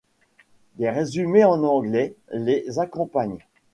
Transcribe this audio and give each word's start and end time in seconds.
Des 0.77 0.89
résumés 0.89 1.43
en 1.45 1.61
anglais 1.63 2.15
les 2.31 2.79
accompagnent. 2.79 3.37